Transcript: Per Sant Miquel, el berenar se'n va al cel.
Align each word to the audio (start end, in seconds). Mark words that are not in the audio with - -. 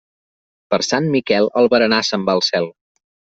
Per 0.73 0.79
Sant 0.87 1.09
Miquel, 1.15 1.49
el 1.61 1.69
berenar 1.75 2.01
se'n 2.09 2.25
va 2.31 2.37
al 2.39 2.43
cel. 2.49 2.67